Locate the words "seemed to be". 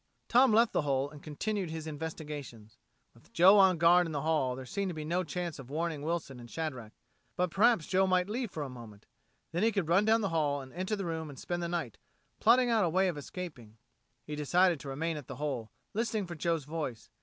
4.65-5.05